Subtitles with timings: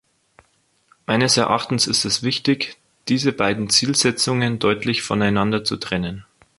[1.05, 6.25] Meines Erachtens ist es wichtig, diese beiden Zielsetzungen deutlich voneinander zu trennen.